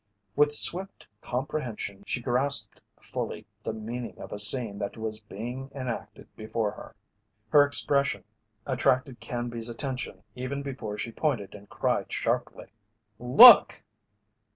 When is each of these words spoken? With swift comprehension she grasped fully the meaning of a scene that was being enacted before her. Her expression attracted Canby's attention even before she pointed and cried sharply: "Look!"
With 0.35 0.55
swift 0.55 1.05
comprehension 1.21 2.01
she 2.07 2.23
grasped 2.23 2.81
fully 2.99 3.45
the 3.63 3.71
meaning 3.71 4.17
of 4.19 4.31
a 4.33 4.39
scene 4.39 4.79
that 4.79 4.97
was 4.97 5.19
being 5.19 5.69
enacted 5.75 6.27
before 6.35 6.71
her. 6.71 6.95
Her 7.49 7.61
expression 7.63 8.23
attracted 8.65 9.19
Canby's 9.19 9.69
attention 9.69 10.23
even 10.33 10.63
before 10.63 10.97
she 10.97 11.11
pointed 11.11 11.53
and 11.53 11.69
cried 11.69 12.11
sharply: 12.11 12.71
"Look!" 13.19 13.83